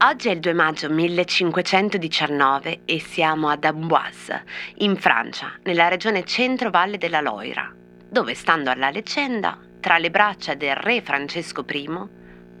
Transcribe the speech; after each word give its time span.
Oggi 0.00 0.28
è 0.28 0.32
il 0.32 0.40
2 0.40 0.52
maggio 0.52 0.88
1519 0.88 2.80
e 2.84 3.00
siamo 3.00 3.48
ad 3.48 3.64
Amboise, 3.64 4.44
in 4.76 4.96
Francia, 4.96 5.52
nella 5.64 5.88
regione 5.88 6.24
centro-valle 6.24 6.98
della 6.98 7.20
Loira, 7.20 7.72
dove, 8.08 8.34
stando 8.34 8.70
alla 8.70 8.90
leggenda, 8.90 9.58
tra 9.80 9.98
le 9.98 10.10
braccia 10.10 10.54
del 10.54 10.76
re 10.76 11.02
Francesco 11.02 11.64
I, 11.68 11.88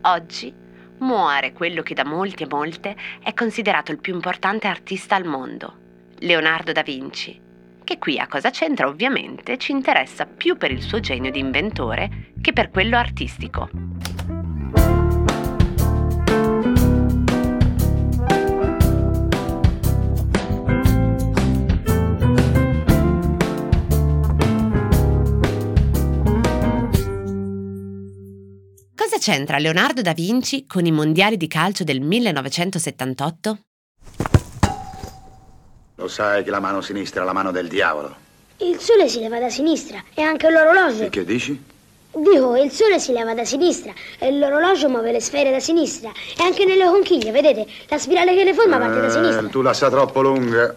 oggi 0.02 0.52
muore 0.98 1.52
quello 1.52 1.82
che 1.82 1.94
da 1.94 2.04
molti 2.04 2.42
e 2.42 2.48
molte 2.50 2.96
è 3.22 3.32
considerato 3.34 3.92
il 3.92 3.98
più 3.98 4.14
importante 4.14 4.66
artista 4.66 5.14
al 5.14 5.24
mondo, 5.24 5.76
Leonardo 6.18 6.72
da 6.72 6.82
Vinci, 6.82 7.40
che 7.88 7.96
qui 7.96 8.18
a 8.18 8.26
cosa 8.26 8.50
c'entra 8.50 8.86
ovviamente 8.86 9.56
ci 9.56 9.72
interessa 9.72 10.26
più 10.26 10.58
per 10.58 10.70
il 10.70 10.82
suo 10.82 11.00
genio 11.00 11.30
di 11.30 11.38
inventore 11.38 12.32
che 12.38 12.52
per 12.52 12.68
quello 12.68 12.98
artistico. 12.98 13.70
Cosa 28.94 29.16
c'entra 29.18 29.56
Leonardo 29.56 30.02
da 30.02 30.12
Vinci 30.12 30.66
con 30.66 30.84
i 30.84 30.92
mondiali 30.92 31.38
di 31.38 31.48
calcio 31.48 31.84
del 31.84 32.02
1978? 32.02 33.67
Lo 35.98 36.06
sai 36.06 36.44
che 36.44 36.50
la 36.50 36.60
mano 36.60 36.80
sinistra 36.80 37.22
è 37.22 37.24
la 37.24 37.32
mano 37.32 37.50
del 37.50 37.66
diavolo. 37.66 38.14
Il 38.58 38.78
sole 38.78 39.08
si 39.08 39.18
leva 39.18 39.40
da 39.40 39.50
sinistra 39.50 40.00
e 40.14 40.22
anche 40.22 40.48
l'orologio. 40.48 41.02
E 41.02 41.08
che 41.10 41.24
dici? 41.24 41.60
Dico, 42.14 42.54
il 42.54 42.70
sole 42.70 43.00
si 43.00 43.12
leva 43.12 43.34
da 43.34 43.44
sinistra 43.44 43.92
e 44.16 44.30
l'orologio 44.30 44.88
muove 44.88 45.10
le 45.10 45.20
sfere 45.20 45.50
da 45.50 45.58
sinistra. 45.58 46.10
E 46.36 46.42
anche 46.44 46.64
nelle 46.64 46.84
conchiglie, 46.86 47.32
vedete? 47.32 47.66
La 47.88 47.98
spirale 47.98 48.32
che 48.36 48.44
le 48.44 48.54
forma 48.54 48.78
parte 48.78 49.00
da 49.00 49.10
sinistra. 49.10 49.44
Eh, 49.44 49.50
tu 49.50 49.60
la 49.60 49.72
sa 49.72 49.90
troppo 49.90 50.22
lunga. 50.22 50.76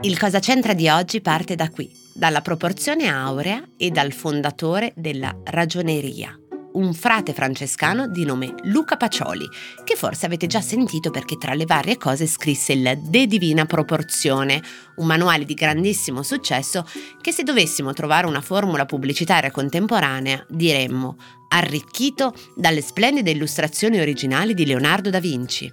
Il 0.00 0.18
Cosa 0.18 0.38
c'entra 0.38 0.72
di 0.72 0.88
oggi 0.88 1.20
parte 1.20 1.54
da 1.54 1.68
qui, 1.68 1.90
dalla 2.14 2.40
proporzione 2.40 3.08
aurea 3.08 3.62
e 3.76 3.90
dal 3.90 4.12
fondatore 4.12 4.92
della 4.94 5.36
ragioneria, 5.44 6.38
un 6.76 6.94
frate 6.94 7.32
francescano 7.32 8.06
di 8.06 8.24
nome 8.24 8.54
Luca 8.64 8.96
Pacioli, 8.96 9.48
che 9.84 9.96
forse 9.96 10.26
avete 10.26 10.46
già 10.46 10.60
sentito 10.60 11.10
perché 11.10 11.36
tra 11.36 11.54
le 11.54 11.64
varie 11.64 11.96
cose 11.96 12.26
scrisse 12.26 12.72
il 12.72 12.98
De 13.02 13.26
Divina 13.26 13.64
Proporzione, 13.64 14.62
un 14.96 15.06
manuale 15.06 15.44
di 15.44 15.54
grandissimo 15.54 16.22
successo 16.22 16.86
che 17.20 17.32
se 17.32 17.42
dovessimo 17.42 17.92
trovare 17.92 18.26
una 18.26 18.40
formula 18.40 18.86
pubblicitaria 18.86 19.50
contemporanea 19.50 20.44
diremmo 20.48 21.16
arricchito 21.48 22.34
dalle 22.54 22.82
splendide 22.82 23.30
illustrazioni 23.30 23.98
originali 23.98 24.54
di 24.54 24.66
Leonardo 24.66 25.10
da 25.10 25.20
Vinci. 25.20 25.72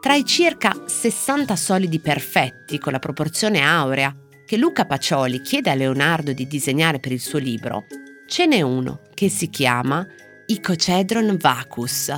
Tra 0.00 0.14
i 0.14 0.24
circa 0.24 0.74
60 0.86 1.56
solidi 1.56 2.00
perfetti 2.00 2.78
con 2.78 2.92
la 2.92 2.98
proporzione 2.98 3.60
aurea 3.60 4.14
che 4.46 4.56
Luca 4.56 4.86
Pacioli 4.86 5.42
chiede 5.42 5.70
a 5.70 5.74
Leonardo 5.74 6.32
di 6.32 6.46
disegnare 6.46 7.00
per 7.00 7.10
il 7.10 7.20
suo 7.20 7.40
libro, 7.40 7.84
ce 8.26 8.46
n'è 8.46 8.60
uno 8.60 9.00
che 9.14 9.28
si 9.28 9.48
chiama 9.48 10.06
Icocedron 10.46 11.36
Vacus, 11.38 12.14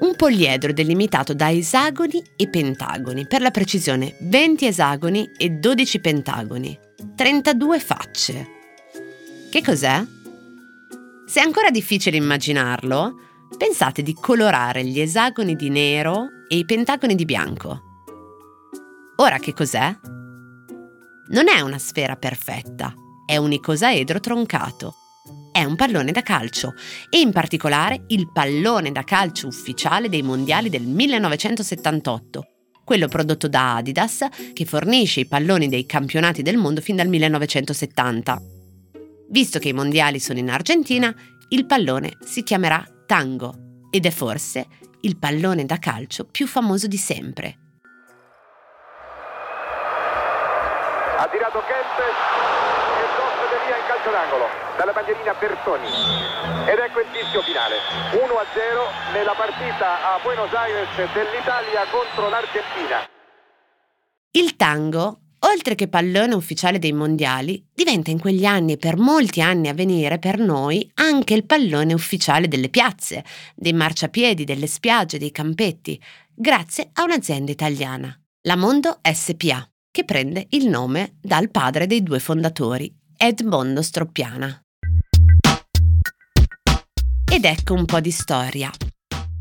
un 0.00 0.16
poliedro 0.16 0.72
delimitato 0.72 1.34
da 1.34 1.50
esagoni 1.50 2.22
e 2.36 2.48
pentagoni, 2.48 3.26
per 3.26 3.40
la 3.40 3.50
precisione 3.50 4.16
20 4.20 4.66
esagoni 4.66 5.30
e 5.36 5.50
12 5.50 6.00
pentagoni, 6.00 6.78
32 7.14 7.80
facce. 7.80 8.48
Che 9.50 9.62
cos'è? 9.62 10.04
Se 11.26 11.40
è 11.40 11.44
ancora 11.44 11.70
difficile 11.70 12.16
immaginarlo, 12.16 13.14
pensate 13.56 14.02
di 14.02 14.14
colorare 14.14 14.84
gli 14.84 15.00
esagoni 15.00 15.54
di 15.56 15.68
nero 15.68 16.28
e 16.48 16.56
i 16.56 16.64
pentagoni 16.64 17.14
di 17.14 17.24
bianco. 17.24 17.82
Ora 19.16 19.38
che 19.38 19.52
cos'è? 19.52 19.96
Non 21.28 21.48
è 21.48 21.60
una 21.60 21.78
sfera 21.78 22.16
perfetta, 22.16 22.92
è 23.26 23.36
un 23.36 23.52
icosaedro 23.52 24.18
troncato. 24.18 24.94
È 25.52 25.64
un 25.64 25.74
pallone 25.74 26.12
da 26.12 26.22
calcio 26.22 26.74
e 27.10 27.18
in 27.18 27.32
particolare 27.32 28.04
il 28.08 28.30
pallone 28.32 28.92
da 28.92 29.02
calcio 29.02 29.48
ufficiale 29.48 30.08
dei 30.08 30.22
mondiali 30.22 30.70
del 30.70 30.82
1978, 30.82 32.44
quello 32.84 33.08
prodotto 33.08 33.48
da 33.48 33.74
Adidas 33.74 34.28
che 34.52 34.64
fornisce 34.64 35.20
i 35.20 35.26
palloni 35.26 35.68
dei 35.68 35.86
campionati 35.86 36.42
del 36.42 36.56
mondo 36.56 36.80
fin 36.80 36.94
dal 36.94 37.08
1970. 37.08 38.40
Visto 39.30 39.58
che 39.58 39.68
i 39.68 39.72
mondiali 39.72 40.20
sono 40.20 40.38
in 40.38 40.50
Argentina, 40.50 41.12
il 41.48 41.66
pallone 41.66 42.16
si 42.24 42.44
chiamerà 42.44 42.86
tango 43.04 43.86
ed 43.90 44.06
è 44.06 44.10
forse 44.10 44.66
il 45.00 45.18
pallone 45.18 45.64
da 45.64 45.78
calcio 45.78 46.26
più 46.26 46.46
famoso 46.46 46.86
di 46.86 46.96
sempre. 46.96 47.58
Ha 51.16 51.28
tirato 51.28 51.58
Kempes 51.58 52.59
in 53.80 53.86
calcio 53.88 54.10
d'angolo 54.10 54.46
dalla 54.76 54.92
bandierina 54.92 55.32
Bertoni. 55.34 55.88
Ed 56.68 56.78
ecco 56.78 57.00
il 57.00 57.08
fischio 57.10 57.42
finale. 57.42 57.76
1-0 58.12 59.12
nella 59.12 59.32
partita 59.32 60.14
a 60.14 60.20
Buenos 60.22 60.52
Aires 60.52 60.88
dell'Italia 61.12 61.88
contro 61.90 62.28
l'Argentina. 62.28 63.08
Il 64.32 64.56
tango 64.56 65.18
oltre 65.40 65.74
che 65.74 65.88
pallone 65.88 66.34
ufficiale 66.34 66.78
dei 66.78 66.92
mondiali, 66.92 67.64
diventa 67.72 68.10
in 68.10 68.18
quegli 68.18 68.44
anni 68.44 68.72
e 68.72 68.76
per 68.76 68.96
molti 68.98 69.40
anni 69.40 69.68
a 69.68 69.74
venire 69.74 70.18
per 70.18 70.38
noi 70.38 70.90
anche 70.94 71.34
il 71.34 71.46
pallone 71.46 71.94
ufficiale 71.94 72.48
delle 72.48 72.68
piazze, 72.68 73.24
dei 73.54 73.72
marciapiedi, 73.72 74.44
delle 74.44 74.66
spiagge, 74.66 75.18
dei 75.18 75.30
campetti, 75.30 76.00
grazie 76.34 76.90
a 76.92 77.04
un'azienda 77.04 77.50
italiana, 77.50 78.14
la 78.42 78.56
Mondo 78.56 78.98
SPA, 79.10 79.66
che 79.90 80.04
prende 80.04 80.46
il 80.50 80.68
nome 80.68 81.16
dal 81.20 81.50
padre 81.50 81.86
dei 81.86 82.02
due 82.02 82.18
fondatori, 82.18 82.99
Edmondo 83.22 83.82
Stroppiana. 83.82 84.62
Ed 87.30 87.44
ecco 87.44 87.74
un 87.74 87.84
po' 87.84 88.00
di 88.00 88.10
storia. 88.10 88.70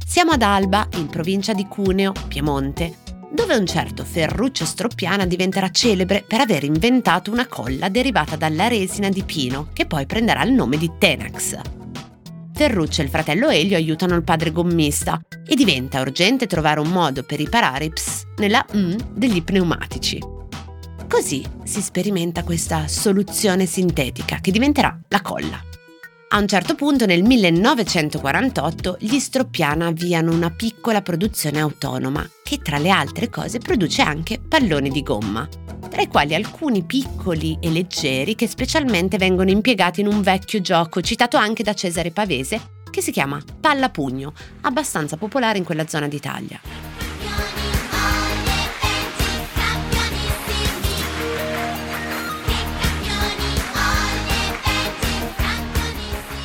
Siamo 0.06 0.32
ad 0.32 0.42
Alba, 0.42 0.90
in 0.96 1.08
provincia 1.08 1.54
di 1.54 1.66
Cuneo, 1.66 2.12
Piemonte, 2.28 2.98
dove 3.32 3.56
un 3.56 3.66
certo 3.66 4.04
Ferruccio 4.04 4.66
Stroppiana 4.66 5.26
diventerà 5.26 5.70
celebre 5.70 6.26
per 6.28 6.42
aver 6.42 6.66
inventato 6.66 7.32
una 7.32 7.48
colla 7.48 7.88
derivata 7.88 8.36
dalla 8.36 8.68
resina 8.68 9.08
di 9.08 9.24
pino, 9.24 9.70
che 9.72 9.86
poi 9.86 10.06
prenderà 10.06 10.44
il 10.44 10.52
nome 10.52 10.76
di 10.76 10.92
Tenax. 10.98 11.58
Ferruccio 12.54 13.00
e 13.00 13.06
il 13.06 13.10
fratello 13.10 13.48
Elio 13.48 13.78
aiutano 13.78 14.16
il 14.16 14.24
padre 14.24 14.52
gommista 14.52 15.22
e 15.48 15.56
diventa 15.56 16.02
urgente 16.02 16.48
trovare 16.48 16.82
un 16.82 16.90
modo 16.90 17.24
per 17.24 17.38
riparare 17.38 17.86
i 17.86 17.90
ps 17.92 18.24
nella 18.40 18.66
M 18.74 18.98
degli 19.14 19.42
pneumatici. 19.42 20.39
Così 21.10 21.44
si 21.64 21.82
sperimenta 21.82 22.44
questa 22.44 22.88
soluzione 22.88 23.66
sintetica 23.66 24.38
che 24.40 24.52
diventerà 24.52 24.98
la 25.08 25.22
colla. 25.22 25.60
A 26.30 26.38
un 26.38 26.48
certo 26.48 26.76
punto 26.76 27.08
nel 27.08 27.24
1948 27.24 28.98
gli 29.00 29.18
Stroppiana 29.18 29.88
avviano 29.88 30.32
una 30.32 30.52
piccola 30.52 31.02
produzione 31.02 31.60
autonoma 31.60 32.30
che 32.44 32.60
tra 32.60 32.78
le 32.78 32.92
altre 32.92 33.28
cose 33.28 33.58
produce 33.58 34.04
anche 34.04 34.40
palloni 34.40 34.92
di 34.92 35.02
gomma, 35.02 35.50
tra 35.90 36.04
i 36.04 36.08
quali 36.08 36.36
alcuni 36.36 36.84
piccoli 36.84 37.58
e 37.60 37.72
leggeri 37.72 38.36
che 38.36 38.48
specialmente 38.48 39.18
vengono 39.18 39.50
impiegati 39.50 40.02
in 40.02 40.08
un 40.08 40.22
vecchio 40.22 40.62
gioco 40.62 41.02
citato 41.02 41.38
anche 41.38 41.64
da 41.64 41.74
Cesare 41.74 42.12
Pavese 42.12 42.78
che 42.92 43.02
si 43.02 43.12
chiama 43.12 43.42
Palla 43.60 43.90
Pugno, 43.90 44.34
abbastanza 44.62 45.18
popolare 45.18 45.58
in 45.58 45.64
quella 45.64 45.88
zona 45.88 46.08
d'Italia. 46.08 46.89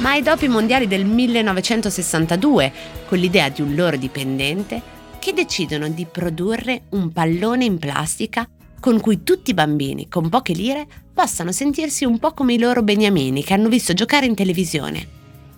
Ma 0.05 0.17
è 0.17 0.21
dopo 0.21 0.45
i 0.45 0.49
mondiali 0.49 0.87
del 0.87 1.07
1962, 1.07 2.73
con 3.07 3.17
l'idea 3.17 3.49
di 3.49 3.63
un 3.63 3.75
loro 3.75 3.97
dipendente, 3.97 4.83
che 5.19 5.33
decidono 5.33 5.89
di 5.89 6.05
produrre 6.05 6.83
un 6.91 7.11
pallone 7.11 7.65
in 7.65 7.79
plastica 7.79 8.47
con 8.79 9.01
cui 9.01 9.23
tutti 9.23 9.53
i 9.53 9.55
bambini 9.55 10.07
con 10.11 10.29
poche 10.29 10.53
lire 10.53 10.87
possano 11.15 11.53
sentirsi 11.53 12.05
un 12.05 12.19
po' 12.19 12.35
come 12.35 12.53
i 12.53 12.59
loro 12.59 12.83
beniamini 12.83 13.43
che 13.43 13.55
hanno 13.55 13.71
visto 13.71 13.95
giocare 13.95 14.27
in 14.27 14.35
televisione. 14.35 15.09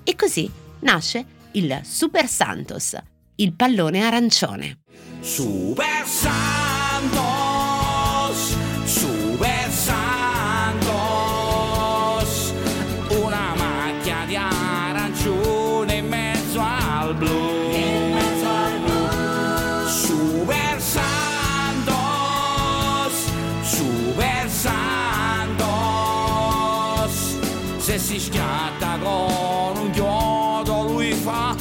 E 0.05 0.15
così 0.15 0.49
nasce 0.81 1.25
il 1.53 1.81
Super 1.83 2.29
Santos, 2.29 2.95
il 3.37 3.53
pallone 3.53 4.03
arancione. 4.03 4.79
Super 5.23 6.05
Santos! 6.05 7.46
blu. 17.17 17.47
Se 27.87 27.99
si 28.01 28.19
schiatta 28.19 28.99
con 28.99 29.77
un 29.77 29.91
chiodo 29.93 30.83
lui 30.93 31.13
fa... 31.13 31.55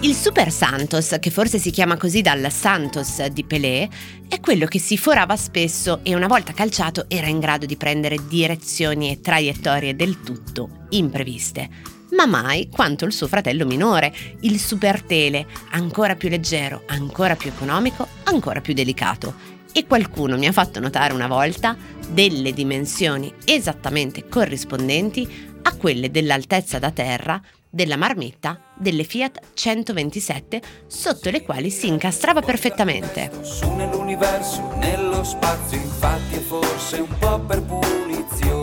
Il 0.00 0.14
Super 0.14 0.52
Santos, 0.52 1.16
che 1.20 1.30
forse 1.30 1.58
si 1.58 1.70
chiama 1.70 1.96
così 1.96 2.22
dal 2.22 2.50
Santos 2.50 3.26
di 3.26 3.44
Pelé, 3.44 3.88
è 4.28 4.40
quello 4.40 4.66
che 4.66 4.78
si 4.78 4.96
forava 4.96 5.36
spesso 5.36 5.98
e 6.04 6.14
una 6.14 6.28
volta 6.28 6.52
calciato 6.52 7.06
era 7.08 7.26
in 7.26 7.40
grado 7.40 7.66
di 7.66 7.76
prendere 7.76 8.16
direzioni 8.28 9.10
e 9.10 9.20
traiettorie 9.20 9.96
del 9.96 10.20
tutto 10.22 10.86
impreviste. 10.90 11.91
Ma 12.22 12.42
mai 12.42 12.68
quanto 12.68 13.04
il 13.04 13.12
suo 13.12 13.26
fratello 13.26 13.66
minore, 13.66 14.14
il 14.42 14.60
Super 14.60 15.02
Tele, 15.02 15.44
ancora 15.70 16.14
più 16.14 16.28
leggero, 16.28 16.84
ancora 16.86 17.34
più 17.34 17.50
economico, 17.50 18.06
ancora 18.22 18.60
più 18.60 18.74
delicato. 18.74 19.34
E 19.72 19.88
qualcuno 19.88 20.38
mi 20.38 20.46
ha 20.46 20.52
fatto 20.52 20.78
notare 20.78 21.14
una 21.14 21.26
volta 21.26 21.76
delle 22.08 22.52
dimensioni 22.52 23.32
esattamente 23.44 24.28
corrispondenti 24.28 25.50
a 25.62 25.74
quelle 25.74 26.12
dell'altezza 26.12 26.78
da 26.78 26.92
terra 26.92 27.42
della 27.68 27.96
marmitta 27.96 28.72
delle 28.76 29.02
Fiat 29.02 29.40
127 29.54 30.62
sotto 30.86 31.28
le 31.28 31.42
quali 31.42 31.70
si 31.70 31.88
incastrava 31.88 32.40
perfettamente. 32.40 33.32
Su 33.40 33.68
nell'universo, 33.72 34.76
nello 34.76 35.24
spazio, 35.24 35.76
infatti 35.76 36.36
è 36.36 36.40
forse 36.40 36.98
un 36.98 37.18
po' 37.18 37.40
per 37.40 37.62
punizione 37.62 38.61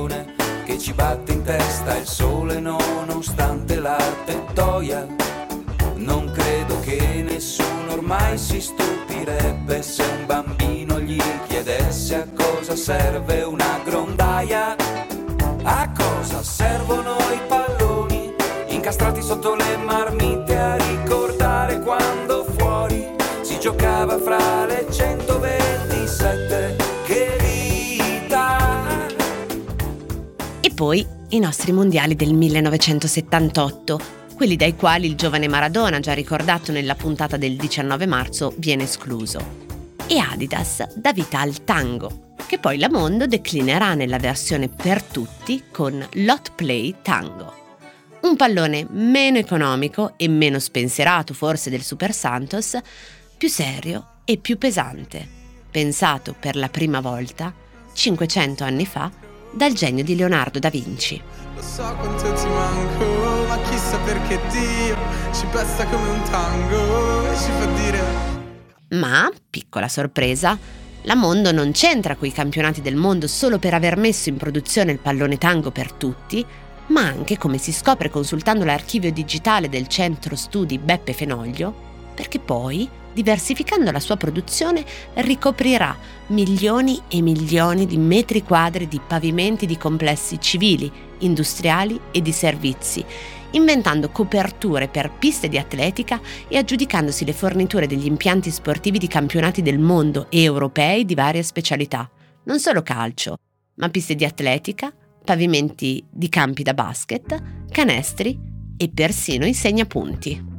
che 0.70 0.78
ci 0.78 0.94
batte 0.94 1.32
in 1.32 1.42
testa 1.42 1.98
il 1.98 2.06
sole 2.06 2.60
nonostante 2.60 3.80
l'arte 3.80 4.46
toia. 4.54 5.04
Non 5.96 6.32
credo 6.32 6.80
che 6.82 7.24
nessuno 7.28 7.94
ormai 7.94 8.38
si 8.38 8.62
stupirebbe 8.62 9.82
se 9.82 10.04
un 10.04 10.28
bambino 10.28 11.00
gli 11.00 11.20
chiedesse 11.48 12.18
a 12.18 12.28
cosa 12.36 12.76
serve 12.76 13.42
una 13.42 13.80
grondaia. 13.84 14.76
A 15.64 15.92
cosa 15.98 16.44
servono 16.44 17.16
i 17.34 17.40
palloni 17.48 18.32
incastrati 18.68 19.24
sotto 19.24 19.56
le 19.56 19.76
marmite 19.78 20.56
a 20.56 20.76
ricordare 20.76 21.80
quando 21.80 22.46
fuori 22.58 23.16
si 23.42 23.60
giocava 23.60 24.20
fra 24.20 24.66
le 24.68 24.86
127 24.88 26.49
poi 30.80 31.06
i 31.32 31.40
nostri 31.40 31.74
mondiali 31.74 32.16
del 32.16 32.34
1978, 32.34 34.00
quelli 34.34 34.56
dai 34.56 34.78
quali 34.78 35.08
il 35.08 35.16
giovane 35.16 35.50
Maradona, 35.50 36.00
già 36.00 36.14
ricordato 36.14 36.72
nella 36.72 36.96
puntata 36.96 37.36
del 37.36 37.58
19 37.58 38.06
marzo, 38.06 38.54
viene 38.56 38.84
escluso. 38.84 39.66
E 40.08 40.18
Adidas 40.20 40.96
dà 40.96 41.12
vita 41.12 41.42
al 41.42 41.66
tango, 41.66 42.34
che 42.48 42.60
poi 42.60 42.78
la 42.78 42.90
Mondo 42.90 43.28
declinerà 43.28 43.94
nella 43.94 44.20
versione 44.20 44.70
per 44.70 45.04
tutti 45.04 45.64
con 45.70 46.02
Lot 46.14 46.54
Play 46.56 46.96
Tango. 47.02 47.54
Un 48.22 48.38
pallone 48.38 48.88
meno 48.90 49.38
economico 49.38 50.14
e 50.16 50.30
meno 50.30 50.60
spensierato 50.60 51.34
forse 51.34 51.70
del 51.70 51.84
Super 51.84 52.14
Santos, 52.14 52.78
più 53.38 53.50
serio 53.50 54.22
e 54.24 54.38
più 54.38 54.58
pesante, 54.58 55.28
pensato 55.70 56.34
per 56.40 56.56
la 56.56 56.70
prima 56.70 57.02
volta, 57.02 57.54
500 57.92 58.64
anni 58.64 58.86
fa, 58.86 59.28
dal 59.52 59.74
genio 59.74 60.04
di 60.04 60.16
Leonardo 60.16 60.60
da 60.60 60.70
Vinci. 60.70 61.22
Lo 61.56 61.62
so 61.62 61.96
quanto 62.00 62.34
ti 62.34 62.48
manco, 62.48 63.48
ma 63.48 63.58
chissà 63.70 63.98
perché 64.00 64.40
Dio 64.52 64.96
ci 65.34 65.46
pesta 65.52 65.86
come 65.86 66.10
un 66.10 66.22
tango 66.30 67.32
e 67.32 67.36
ci 67.36 67.52
fa 67.52 67.66
dire... 67.82 68.02
Ma, 68.90 69.30
piccola 69.50 69.88
sorpresa, 69.88 70.58
la 71.04 71.16
Mondo 71.16 71.52
non 71.52 71.72
c'entra 71.72 72.16
coi 72.16 72.32
campionati 72.32 72.82
del 72.82 72.96
mondo 72.96 73.28
solo 73.28 73.60
per 73.60 73.74
aver 73.74 73.98
messo 73.98 74.30
in 74.30 74.38
produzione 74.38 74.92
il 74.92 75.00
pallone 75.00 75.38
tango 75.38 75.72
per 75.72 75.92
tutti, 75.94 76.46
ma 76.88 77.02
anche, 77.02 77.38
come 77.38 77.58
si 77.58 77.72
scopre 77.72 78.10
consultando 78.10 78.66
l'archivio 78.66 79.12
digitale 79.12 79.70
del 79.70 79.88
centro 79.88 80.36
studi 80.36 80.80
Beppe 80.80 81.14
Fenoglio, 81.14 81.74
perché 82.16 82.40
poi, 82.40 82.90
diversificando 83.14 83.92
la 83.92 84.00
sua 84.00 84.18
produzione, 84.18 84.86
ricoprirà 85.16 85.98
milioni 86.28 87.02
e 87.08 87.22
milioni 87.22 87.86
di 87.86 87.98
metri 87.98 88.44
quadri 88.44 88.88
di 88.88 89.02
pavimenti 89.06 89.66
di 89.66 89.78
complessi 89.78 90.40
civili, 90.40 90.92
industriali 91.20 92.00
e 92.12 92.22
di 92.22 92.32
servizi, 92.32 93.04
inventando 93.52 94.10
coperture 94.10 94.88
per 94.88 95.12
piste 95.18 95.48
di 95.48 95.58
atletica 95.58 96.22
e 96.48 96.58
aggiudicandosi 96.58 97.26
le 97.26 97.34
forniture 97.34 97.88
degli 97.88 98.06
impianti 98.06 98.52
sportivi 98.52 98.98
di 98.98 99.08
campionati 99.08 99.62
del 99.62 99.80
mondo 99.80 100.28
e 100.30 100.44
europei 100.44 101.06
di 101.06 101.16
varie 101.16 101.44
specialità, 101.44 102.10
non 102.44 102.60
solo 102.60 102.82
calcio, 102.82 103.38
ma 103.76 103.90
piste 103.90 104.16
di 104.16 104.26
atletica, 104.26 104.94
pavimenti 105.24 106.04
di 106.10 106.30
campi 106.30 106.64
da 106.64 106.74
basket, 106.74 107.42
canestri 107.72 108.38
e 108.78 108.90
persino 108.90 109.46
i 109.46 109.54
segnapunti. 109.54 110.59